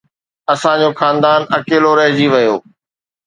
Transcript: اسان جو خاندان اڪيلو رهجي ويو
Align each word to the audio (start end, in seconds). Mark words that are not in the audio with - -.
اسان 0.53 0.77
جو 0.81 0.89
خاندان 0.99 1.41
اڪيلو 1.57 1.91
رهجي 1.99 2.27
ويو 2.33 2.55